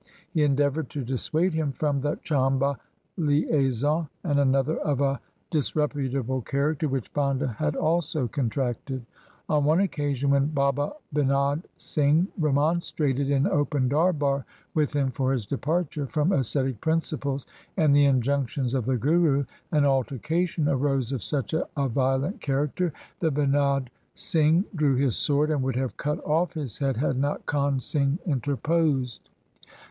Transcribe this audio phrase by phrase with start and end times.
[0.33, 2.77] He endeavoured to dissuade him from the Chamba
[3.17, 5.19] liaison and another of a
[5.51, 9.05] disreputable character which Banda had also contracted.
[9.47, 14.43] On one occasion when Baba Binod Singh remonstrated in open darbar
[14.73, 17.45] with him for his departure from ascetic principles
[17.77, 23.35] and the injunctions of the Guru, an altercation arose of such a violent character that
[23.35, 27.79] Binod Singh drew his sword and would have cut off his head had not Kahn
[27.79, 29.29] Singh interposed.